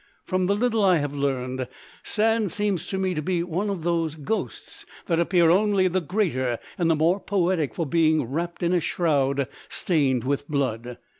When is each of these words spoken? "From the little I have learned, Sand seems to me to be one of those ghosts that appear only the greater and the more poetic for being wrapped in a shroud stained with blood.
"From 0.25 0.47
the 0.47 0.55
little 0.55 0.83
I 0.83 0.97
have 0.97 1.13
learned, 1.13 1.67
Sand 2.01 2.51
seems 2.51 2.87
to 2.87 2.97
me 2.97 3.13
to 3.13 3.21
be 3.21 3.43
one 3.43 3.69
of 3.69 3.83
those 3.83 4.15
ghosts 4.15 4.83
that 5.05 5.19
appear 5.19 5.51
only 5.51 5.87
the 5.87 6.01
greater 6.01 6.57
and 6.75 6.89
the 6.89 6.95
more 6.95 7.19
poetic 7.19 7.75
for 7.75 7.85
being 7.85 8.23
wrapped 8.25 8.63
in 8.63 8.73
a 8.73 8.79
shroud 8.79 9.47
stained 9.69 10.23
with 10.23 10.47
blood. 10.49 10.97